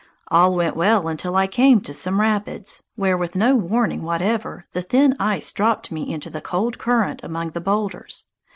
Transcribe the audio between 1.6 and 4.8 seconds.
to some rapids, where, with no warning whatever,